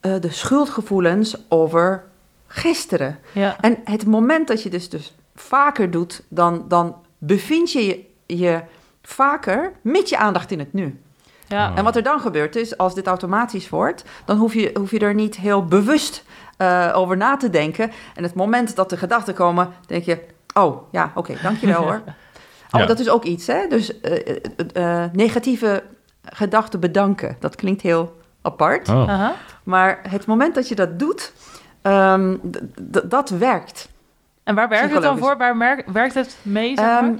[0.00, 2.04] eh, de schuldgevoelens over
[2.46, 3.18] gisteren.
[3.32, 8.04] ja, En het moment dat je dus, dus vaker doet, dan, dan bevind je je-
[8.26, 8.60] je
[9.02, 11.00] vaker met je aandacht in het nu.
[11.48, 11.70] Ja.
[11.70, 11.78] Oh.
[11.78, 14.98] En wat er dan gebeurt is, als dit automatisch wordt, dan hoef je, hoef je
[14.98, 16.24] er niet heel bewust
[16.56, 17.90] eh, over na te denken.
[18.14, 20.18] En het moment dat de gedachten komen, denk je,
[20.54, 22.02] oh ja, oké, dankjewel hoor.
[22.70, 22.86] Oh, Ja.
[22.86, 23.66] dat is ook iets, hè?
[23.68, 24.36] Dus eh,
[24.74, 25.82] eh, negatieve
[26.24, 28.88] gedachten bedanken, dat klinkt heel apart.
[28.88, 29.08] Oh.
[29.08, 29.34] Aha.
[29.62, 31.32] Maar het moment dat je dat doet,
[31.82, 32.36] ehm,
[33.04, 33.88] dat werkt.
[34.44, 35.36] En waar werkt het dan voor?
[35.36, 37.02] Waar werkt het mee, zeg maar?
[37.02, 37.14] Ehm,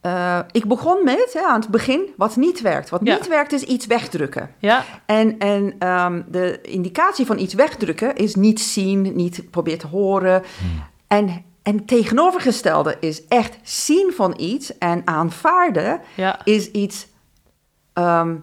[0.00, 2.90] eh, ik begon met, hè, aan het begin, wat niet werkt.
[2.90, 3.14] Wat Ja.
[3.14, 4.50] niet werkt is iets wegdrukken.
[4.58, 9.86] ja, En, en ehm, de indicatie van iets wegdrukken is niet zien, niet proberen te
[9.86, 10.42] horen.
[11.06, 17.06] En, en tegenovergestelde is echt zien van iets en aanvaarden ja, is iets
[17.92, 18.36] ehm,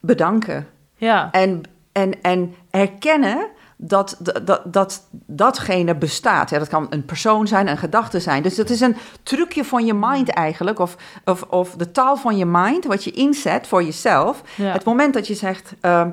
[0.00, 0.66] bedanken.
[0.96, 1.28] ja.
[1.32, 3.46] En, en, en erkennen
[3.82, 6.50] dat, dat, dat, dat datgene bestaat.
[6.50, 8.42] Ja, dat kan een persoon zijn, een gedachte zijn.
[8.42, 12.36] Dus het is een trucje van je mind eigenlijk, of, of, of de taal van
[12.36, 14.42] je mind, wat je inzet voor jezelf.
[14.56, 14.72] ja.
[14.72, 16.10] Het moment dat je zegt, ehm,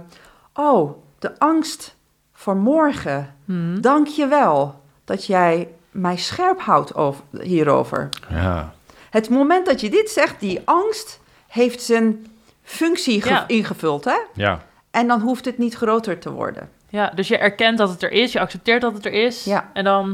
[0.53, 1.95] oh, de angst
[2.33, 3.81] voor morgen, Mhm.
[3.81, 8.09] dank je wel dat jij mij scherp houdt over, hierover.
[8.29, 8.73] Ja.
[9.09, 12.25] Het moment dat je dit zegt, die angst heeft zijn
[12.63, 13.47] functie Ja.
[13.47, 14.17] ingevuld, hè?
[14.33, 14.61] Ja.
[14.91, 16.69] En dan hoeft het niet groter te worden.
[16.97, 19.43] Ja, dus je erkent dat het er is, je accepteert dat het er is.
[19.43, 19.69] Ja.
[19.73, 20.09] En dan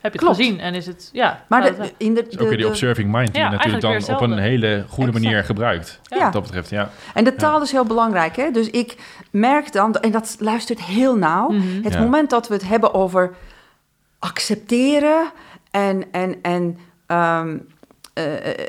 [0.00, 0.36] heb je het Klopt.
[0.36, 1.44] gezien en is het, ja.
[1.48, 3.50] Maar de, dat- in de, is ook weer de- die de- observing mind die Ja,
[3.50, 5.24] je natuurlijk dan op een hele goede Exact.
[5.24, 6.00] manier gebruikt.
[6.04, 6.18] Ja.
[6.24, 6.90] Wat dat betreft, ja.
[7.14, 8.50] en de taal is heel belangrijk, hè?
[8.50, 8.96] Dus ik
[9.30, 11.82] merk dan, en dat luistert heel nauw, Mhm.
[11.82, 12.00] het Ja.
[12.00, 13.34] moment dat we het hebben over
[14.18, 15.30] accepteren
[15.70, 17.58] en, en, en ehm,
[18.14, 18.66] eh, eh,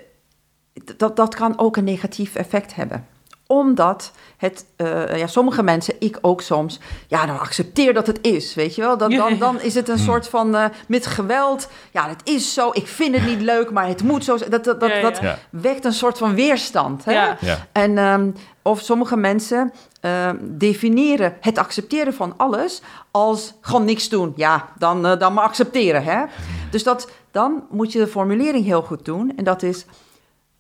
[0.98, 3.08] dat, dat kan ook een negatief effect hebben.
[3.48, 8.54] Omdat het, eh, ja, sommige mensen, ik ook soms, ja, nou accepteer dat het is,
[8.56, 8.98] weet je wel.
[8.98, 10.06] Dan, dan, dan is het een Hmm.
[10.06, 13.88] soort van eh, met geweld, ja, het is zo, ik vind het niet leuk, maar
[13.88, 14.50] het moet zo zijn.
[14.50, 15.02] Dat, dat, dat, Ja, ja.
[15.02, 15.38] dat Ja.
[15.50, 17.06] wekt een soort van weerstand.
[17.06, 17.12] Hè?
[17.12, 17.38] Ja.
[17.42, 17.68] Ja.
[17.72, 18.30] En, ehm,
[18.62, 22.82] of sommige mensen ehm, definiëren het accepteren van alles
[23.12, 24.34] als gewoon niks doen.
[24.36, 26.04] Ja, dan, eh, dan maar accepteren.
[26.04, 26.24] Hè?
[26.72, 29.34] Dus dat, dan moet je de formulering heel goed doen.
[29.36, 29.86] En dat is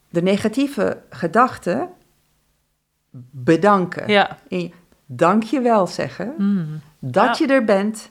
[0.10, 1.88] de negatieve gedachte
[3.32, 4.08] bedanken.
[4.08, 4.38] ja.
[4.50, 4.72] En
[5.06, 6.66] dank je wel zeggen Mhm.
[7.00, 7.46] dat Ja.
[7.46, 8.10] je er bent.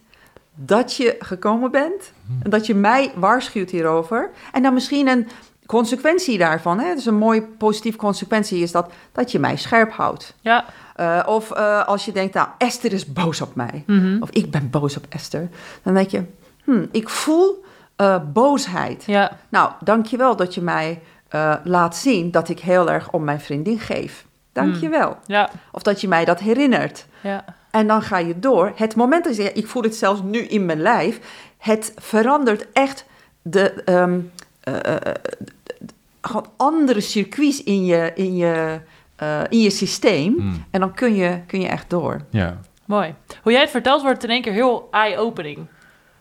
[0.57, 2.13] Dat je gekomen bent.
[2.43, 4.31] En dat je mij waarschuwt hierover.
[4.53, 5.29] En dan misschien een
[5.67, 6.79] consequentie daarvan.
[6.81, 6.95] Hè?
[6.95, 10.35] Dus een mooie positieve consequentie is dat, dat je mij scherp houdt.
[10.41, 10.65] Ja.
[10.97, 13.85] Eh, of eh, als je denkt, nou, Esther is boos op mij.
[13.87, 14.17] Mhm.
[14.23, 15.49] Of ik ben boos op Esther.
[15.83, 16.23] Dan denk je,
[16.65, 17.65] hm, ik voel
[17.97, 19.05] eh, boosheid.
[19.07, 19.39] Ja.
[19.49, 23.25] Nou, dank je wel dat je mij eh, laat zien dat ik heel erg om
[23.25, 24.27] mijn vriendin geef.
[24.55, 25.17] Dank je wel.
[25.27, 25.51] Ja.
[25.73, 27.07] Of dat je mij dat herinnert.
[27.21, 27.45] Ja.
[27.71, 28.73] En dan ga je door.
[28.77, 31.19] Het moment dat je zegt, ik voel het zelfs nu in mijn lijf.
[31.59, 33.05] Het verandert echt
[33.43, 34.21] de, ehm,
[34.61, 35.15] eh, eh, eh,
[36.21, 38.81] gewoon andere circuits in je, in je,
[39.17, 40.35] eh, in je systeem.
[40.39, 40.65] Hmm.
[40.71, 42.21] En dan kun je, kun je echt door.
[42.31, 42.59] Ja.
[42.85, 43.15] Mooi.
[43.43, 45.67] Hoe jij het vertelt wordt het in één keer heel eye-opening.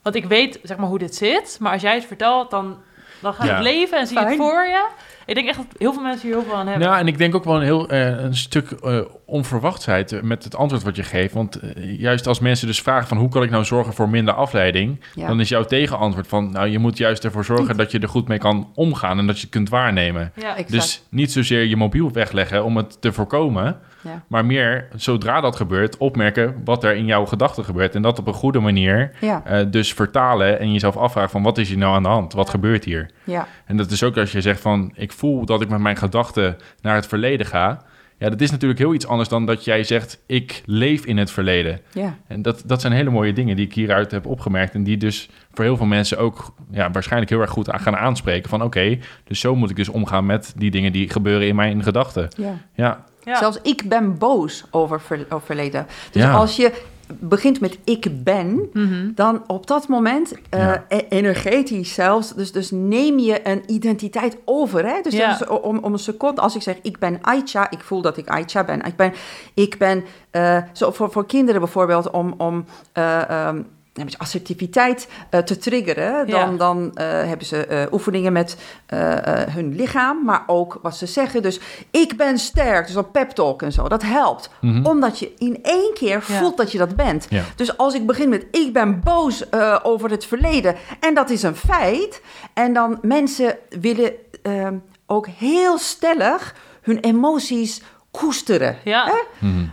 [0.01, 2.77] Want ik weet zeg maar hoe dit zit, maar als jij het vertelt, dan,
[3.21, 3.53] dan gaat Ja.
[3.53, 4.87] het leven en zie je het voor je.
[5.25, 6.87] Ik denk echt dat heel veel mensen hier heel veel aan hebben.
[6.87, 8.99] Nou, en ik denk ook wel een heel eh, een stuk eh,
[9.33, 11.33] onverwachtheid met het antwoord wat je geeft.
[11.33, 14.33] Want eh, juist als mensen dus vragen van hoe kan ik nou zorgen voor minder
[14.33, 15.27] afleiding, Ja.
[15.27, 18.27] dan is jouw tegenantwoord van nou je moet juist ervoor zorgen dat je er goed
[18.27, 20.31] mee kan omgaan en dat je het kunt waarnemen.
[20.35, 20.55] ja.
[20.67, 24.23] Dus niet zozeer je mobiel wegleggen om het te voorkomen, Ja.
[24.27, 28.27] maar meer zodra dat gebeurt opmerken wat er in jouw gedachten gebeurt en dat op
[28.27, 31.95] een goede manier Ja, eh, dus vertalen en jezelf afvragen van wat is hier nou
[31.95, 33.09] aan de hand, wat gebeurt hier?
[33.23, 35.97] ja, En dat is ook als je zegt van ik voel dat ik met mijn
[35.97, 37.81] gedachten naar het verleden ga.
[38.23, 41.31] Ja, dat is natuurlijk heel iets anders dan dat jij zegt ik leef in het
[41.31, 41.79] verleden.
[41.93, 42.17] ja.
[42.27, 44.73] En dat, dat zijn hele mooie dingen die ik hieruit heb opgemerkt.
[44.73, 47.95] En die dus voor heel veel mensen ook ja, waarschijnlijk heel erg goed aan gaan
[47.97, 48.49] aanspreken.
[48.49, 51.83] Van oké, dus zo moet ik dus omgaan met die dingen die gebeuren in mijn
[51.83, 52.27] gedachten.
[52.37, 52.57] ja.
[52.75, 53.37] Ja, Ja.
[53.37, 55.85] Zelfs ik ben boos over, ver- over verleden.
[56.11, 56.33] Dus Ja.
[56.33, 56.81] als je
[57.19, 59.11] begint met ik ben, Mhm.
[59.15, 60.85] dan op dat moment, eh, Ja.
[60.87, 64.85] e- energetisch zelfs, dus, dus neem je een identiteit over.
[64.87, 65.01] Hè?
[65.01, 65.31] Dus, Ja.
[65.31, 68.27] is om, om een seconde, als ik zeg ik ben Aicha, ik voel dat ik
[68.27, 68.81] Aicha ben.
[68.81, 69.13] Ik ben,
[69.53, 73.49] ik ben eh, zo voor, voor kinderen bijvoorbeeld, om, om eh,
[73.93, 76.27] een beetje assertiviteit eh, te triggeren.
[76.27, 76.57] Dan, Ja.
[76.57, 81.05] dan eh, hebben ze eh, oefeningen met eh, eh, hun lichaam, maar ook wat ze
[81.05, 81.41] zeggen.
[81.41, 81.59] Dus
[81.91, 84.49] ik ben sterk, dus pep talk en zo, dat helpt.
[84.61, 84.85] Mhm.
[84.85, 86.37] Omdat je in één keer Ja.
[86.37, 87.25] voelt dat je dat bent.
[87.29, 87.43] Ja.
[87.55, 91.43] Dus als ik begin met ik ben boos eh, over het verleden en dat is
[91.43, 92.21] een feit.
[92.53, 94.75] En dan mensen willen ehm,
[95.05, 98.77] ook heel stellig hun emoties koesteren.
[98.83, 99.05] Ja.
[99.05, 99.47] Hè?
[99.47, 99.65] Mhm.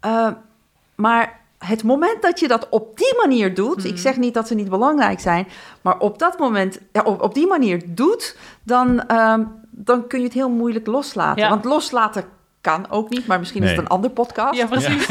[0.00, 0.28] Eh,
[0.94, 3.86] maar het moment dat je dat op die manier doet, Mhm.
[3.86, 5.48] ik zeg niet dat ze niet belangrijk zijn,
[5.80, 10.24] maar op dat moment, ja, op, op die manier doet, dan, ehm, dan kun je
[10.24, 11.42] het heel moeilijk loslaten.
[11.42, 11.48] Ja.
[11.48, 12.24] Want loslaten
[12.60, 14.58] kan ook niet, maar misschien is het een ander podcast.
[14.58, 15.06] Ja, precies.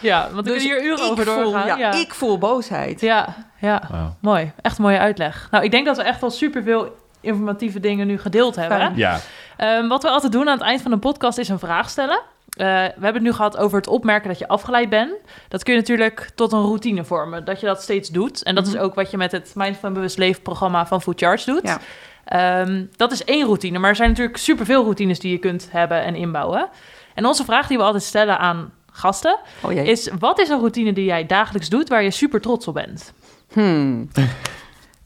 [0.00, 1.66] Ja, want we Dus kunnen hier uren ik over voel, doorgaan.
[1.66, 1.92] ja, ja.
[1.92, 3.00] Ik voel boosheid.
[3.00, 3.82] Ja, ja,
[4.20, 4.52] mooi.
[4.62, 5.48] Echt een mooie uitleg.
[5.50, 8.92] Nou, ik denk dat we echt wel superveel informatieve dingen nu gedeeld hebben.
[8.96, 9.18] Ja,
[9.56, 12.20] Ehm, wat we altijd doen aan het eind van een podcast is een vraag stellen.
[12.60, 15.12] Eh, we hebben het nu gehad over het opmerken dat je afgeleid bent.
[15.48, 18.42] Dat kun je natuurlijk tot een routine vormen, dat je dat steeds doet.
[18.42, 21.20] En dat is ook wat je met het Mindful en Bewust Leven programma van Food
[21.20, 21.62] Charge doet.
[21.62, 21.78] Ja.
[22.24, 26.02] Ehm, dat is één routine, maar er zijn natuurlijk superveel routines die je kunt hebben
[26.02, 26.68] en inbouwen.
[27.14, 30.92] En onze vraag die we altijd stellen aan gasten Oh is: wat is een routine
[30.92, 33.12] die jij dagelijks doet waar je super trots op bent?
[33.52, 34.08] Hmm.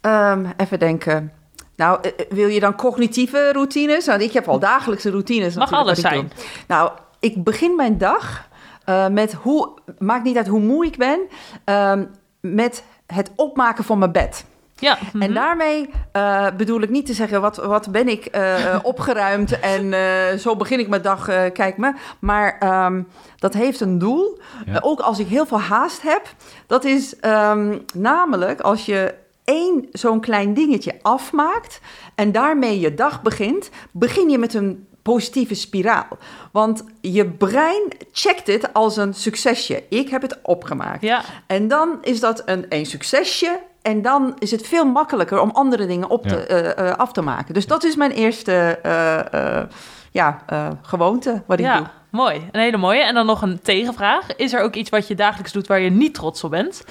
[0.00, 1.32] Ehm, even denken.
[1.76, 4.06] Nou, eh, eh, wil je dan cognitieve routines?
[4.06, 5.54] Want ik heb al dagelijkse routines.
[5.54, 6.14] Mag alles zijn.
[6.20, 6.44] doe.
[6.66, 6.90] Nou,
[7.24, 8.48] ik begin mijn dag
[8.84, 9.72] eh, met hoe...
[9.98, 11.20] Maakt niet uit hoe moe ik ben.
[11.64, 12.04] ehm,
[12.40, 14.44] met het opmaken van mijn bed.
[14.78, 15.32] Ja, En mhm.
[15.32, 20.38] daarmee eh, bedoel ik niet te zeggen, wat, wat ben ik eh, opgeruimd en eh,
[20.38, 21.92] zo begin ik mijn dag, eh, kijk me.
[22.18, 23.02] Maar ehm,
[23.38, 24.38] dat heeft een doel.
[24.66, 24.78] Ja.
[24.80, 26.34] Ook als ik heel veel haast heb.
[26.66, 31.80] Dat is ehm, namelijk als je één zo'n klein dingetje afmaakt
[32.14, 36.06] en daarmee je dag begint, begin je met een positieve spiraal.
[36.52, 39.82] Want je brein checkt het als een succesje.
[39.88, 41.02] Ik heb het opgemaakt.
[41.02, 43.60] ja, En dan is dat een, een succesje.
[43.82, 46.44] En dan is het veel makkelijker om andere dingen op te, Ja.
[46.44, 47.54] eh, eh, af te maken.
[47.54, 49.64] Dus dat is mijn eerste eh, eh,
[50.10, 51.76] ja, eh, gewoonte wat ik ja.
[51.76, 51.86] doe.
[52.10, 53.00] Mooi, een hele mooie.
[53.02, 54.36] En dan nog een tegenvraag.
[54.36, 56.84] Is er ook iets wat je dagelijks doet waar je niet trots op bent?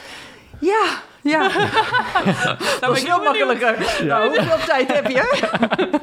[0.63, 0.83] Ja,
[1.21, 1.39] ja.
[1.41, 3.75] Nou, dat is veel makkelijker.
[4.05, 5.21] Nou, hoeveel tijd heb je?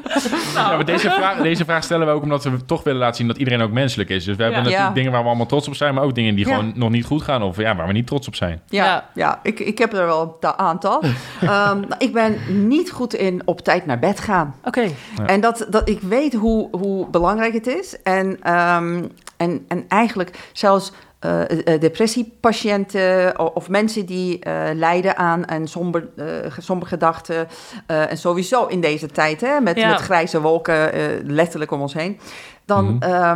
[0.55, 3.27] Ja, maar deze, vraag, deze vraag stellen we ook omdat we toch willen laten zien
[3.27, 4.25] dat iedereen ook menselijk is.
[4.25, 4.95] Dus we hebben natuurlijk Ja.
[4.95, 6.55] dingen waar we allemaal trots op zijn, maar ook dingen die Ja.
[6.55, 8.61] gewoon nog niet goed gaan of ja, waar we niet trots op zijn.
[8.69, 9.05] Ja, Ja.
[9.15, 9.41] ja.
[9.43, 11.03] ik, ik heb er wel een ta- aantal.
[11.41, 14.55] Ehm, ik ben niet goed in op tijd naar bed gaan.
[14.65, 15.27] Oké, Ja.
[15.27, 18.03] En dat, dat ik weet hoe, hoe belangrijk het is.
[18.03, 19.03] En, ehm,
[19.37, 26.09] en, en eigenlijk zelfs eh, eh, depressiepatiënten of mensen die eh, lijden aan een somber,
[26.17, 26.27] eh,
[26.59, 27.49] somber gedachten.
[27.87, 29.89] eh, en sowieso in deze tijd, hè, met, Ja.
[29.91, 32.19] met grijze wolken eh, letterlijk om ons heen.
[32.65, 33.33] Dan, eh,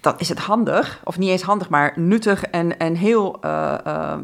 [0.00, 4.20] dan is het handig, of niet eens handig, maar nuttig en, en heel eh, ehm,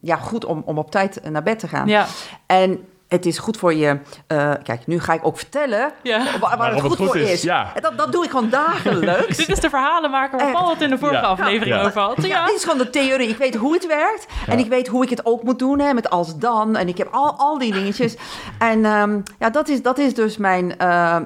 [0.00, 1.88] ja, goed om, om op tijd naar bed te gaan.
[1.88, 2.06] ja.
[2.46, 2.78] En
[3.14, 3.98] het is goed voor je.
[4.26, 6.22] eh, kijk, nu ga ik ook vertellen ja.
[6.40, 7.42] waar, waar het goed, voor is.
[7.42, 7.72] Ja.
[7.74, 9.36] En dat, dat doe ik gewoon dagelijks.
[9.46, 10.52] Dit is de verhalenmaker waar?
[10.52, 11.22] Paul het in de vorige Ja.
[11.26, 11.84] aflevering Ja.
[11.84, 12.16] over had.
[12.22, 12.46] Ja, Ja.
[12.46, 13.28] dit is gewoon de theorie.
[13.28, 14.26] Ik weet hoe het werkt.
[14.46, 15.78] En ik weet hoe ik het ook moet doen.
[15.80, 16.76] Hè, met als dan.
[16.76, 18.16] En ik heb al, al die dingetjes.
[18.58, 20.78] En ehm, ja, dat is, dat is dus mijn...
[20.78, 21.22] eh, eh,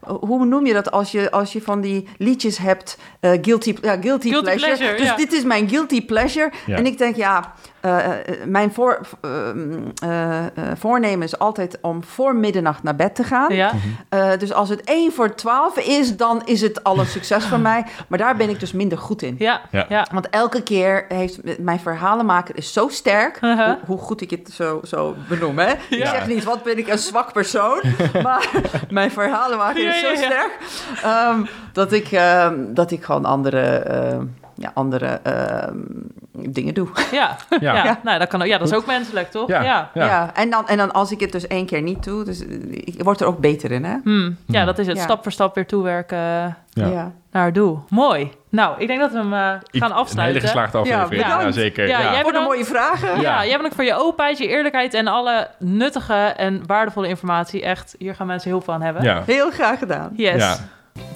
[0.00, 2.98] hoe noem je dat als je, als je van die liedjes hebt?
[3.20, 4.76] eh, guilty, ja, guilty, Guilty pleasure.
[4.76, 5.16] pleasure, Dus ja.
[5.16, 6.50] dit is mijn guilty pleasure.
[6.66, 6.76] Ja.
[6.76, 7.52] En ik denk, ja...
[7.80, 9.48] eh, eh, mijn voor, eh,
[10.46, 10.46] eh,
[10.78, 13.54] voornemen is altijd om voor middernacht naar bed te gaan.
[13.54, 13.72] Ja.
[14.08, 17.60] Eh, dus als het 1 voor 12 is, dan is het al een succes voor
[17.60, 17.84] mij.
[18.08, 19.34] Maar daar ben ik dus minder goed in.
[19.38, 19.60] Ja.
[19.70, 19.86] Ja.
[19.88, 20.06] Ja.
[20.12, 24.80] Want elke keer heeft mijn verhalenmaker is zo sterk, hoe, hoe goed ik het zo,
[24.84, 25.58] zo benoem.
[25.58, 25.72] Hè?
[25.88, 27.82] Ik zeg niet, wat ben ik een zwak persoon,
[28.22, 28.50] maar
[28.90, 30.24] mijn verhalenmaker is zo ja, ja.
[30.24, 30.58] sterk
[31.02, 35.76] ehm, dat, ik, ehm, dat ik gewoon andere, ehm, ja, andere ehm,
[36.48, 36.88] dingen doe.
[37.12, 37.36] Ja.
[37.60, 37.74] Ja.
[37.84, 37.98] Ja.
[38.02, 39.48] Nou, dat, kan, ook- ja, dat is ook menselijk, toch?
[39.48, 39.62] Ja.
[39.62, 39.90] Ja.
[39.94, 40.04] Ja.
[40.06, 40.30] Ja.
[40.34, 43.02] en, dan, en dan als ik het dus één keer niet doe, dus eh, ik
[43.02, 43.84] word er ook beter in.
[43.84, 43.96] Hè?
[44.04, 44.36] Hmm.
[44.46, 44.96] ja, dat is het.
[44.96, 45.02] Ja.
[45.02, 47.12] Stap voor stap weer toewerken Ja.
[47.30, 47.82] naar het doel.
[47.88, 48.30] Mooi.
[48.50, 50.40] Nou, ik denk dat we hem eh, gaan Een hele afsluiten.
[50.40, 51.26] geslaagde aflevering.
[51.26, 51.88] Ja, zeker.
[51.88, 53.08] Ja, Ja, jij Voor de mooie vragen.
[53.08, 53.44] Ja, Ja.
[53.46, 57.62] jij bedankt voor je openheid, je eerlijkheid en alle nuttige en waardevolle informatie.
[57.62, 59.02] Echt, hier gaan mensen heel veel aan hebben.
[59.02, 59.22] Ja.
[59.26, 60.10] Heel graag gedaan.
[60.16, 60.36] Yes.
[60.42, 60.56] Ja.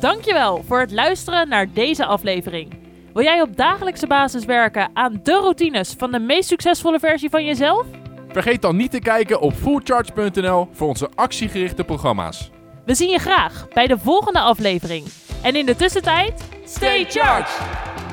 [0.00, 2.74] Dankjewel voor het luisteren naar deze aflevering.
[3.12, 7.44] Wil jij op dagelijkse basis werken aan de routines van de meest succesvolle versie van
[7.44, 7.86] jezelf?
[8.28, 12.50] Vergeet dan niet te kijken op fullcharge.nl voor onze actiegerichte programma's.
[12.84, 15.06] We zien je graag bij de volgende aflevering.
[15.42, 18.11] En in de tussentijd, stay charged!